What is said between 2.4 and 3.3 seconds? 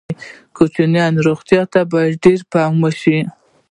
پام وشي.